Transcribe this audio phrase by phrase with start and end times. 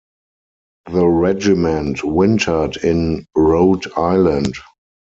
[0.91, 4.55] The regiment wintered in Rhode Island.